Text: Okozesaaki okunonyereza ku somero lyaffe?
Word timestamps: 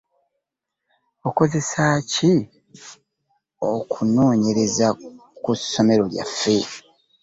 Okozesaaki 1.27 2.31
okunonyereza 3.73 4.87
ku 5.43 5.51
somero 5.71 6.03
lyaffe? 6.13 6.55